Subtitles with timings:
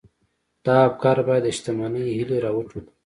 [0.65, 2.91] دا افکار بايد د شتمنۍ هيلې را وټوکوي.